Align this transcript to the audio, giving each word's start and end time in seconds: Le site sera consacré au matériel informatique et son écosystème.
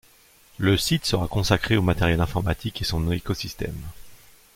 Le 0.57 0.77
site 0.77 1.05
sera 1.05 1.27
consacré 1.27 1.77
au 1.77 1.83
matériel 1.83 2.21
informatique 2.21 2.81
et 2.81 2.85
son 2.85 3.11
écosystème. 3.11 3.77